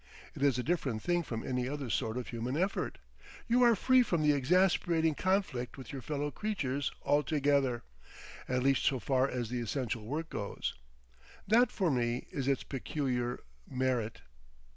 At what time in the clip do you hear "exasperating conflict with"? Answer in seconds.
4.33-5.93